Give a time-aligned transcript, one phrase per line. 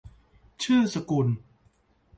[0.63, 1.27] ชื่อสกุล